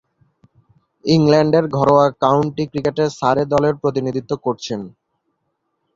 ইংল্যান্ডের 1.05 1.65
ঘরোয়া 1.77 2.05
কাউন্টি 2.23 2.63
ক্রিকেটে 2.71 3.05
সারে 3.19 3.43
দলের 3.53 3.73
প্রতিনিধিত্ব 3.81 4.31
করছেন। 4.45 4.79